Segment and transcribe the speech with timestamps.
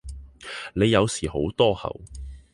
[0.73, 2.01] 你有時好多口